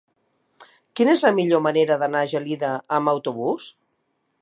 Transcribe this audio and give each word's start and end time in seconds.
Quina 0.99 1.13
és 1.17 1.21
la 1.27 1.31
millor 1.41 1.63
manera 1.67 1.99
d'anar 2.05 2.25
a 2.25 2.33
Gelida 2.35 2.75
amb 2.99 3.13
autobús? 3.17 3.73